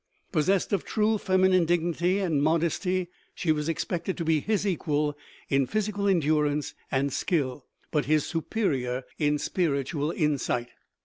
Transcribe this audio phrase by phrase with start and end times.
[0.31, 5.15] Possessed of true feminine dignity and modesty, she was expected to be his equal
[5.47, 10.69] in physical endurance and skill, but his superior in spiritual insight.